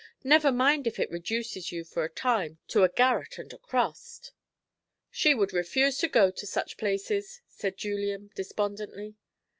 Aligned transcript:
Never 0.23 0.51
mind 0.51 0.87
if 0.87 0.97
it 0.99 1.11
reduces 1.11 1.71
you 1.71 1.83
for 1.83 2.03
a 2.03 2.09
time 2.09 2.57
to 2.69 2.81
a 2.81 2.89
garret 2.89 3.37
and 3.37 3.53
a 3.53 3.59
crust." 3.59 4.31
"She 5.11 5.35
would 5.35 5.53
refuse 5.53 5.99
to 5.99 6.07
go 6.07 6.31
to 6.31 6.47
such 6.47 6.75
places," 6.77 7.41
said 7.47 7.77
Julian 7.77 8.31
despondently. 8.33 9.15